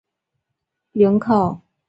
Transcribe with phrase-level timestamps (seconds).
[0.03, 0.03] 古东
[1.03, 1.61] 人口变化图示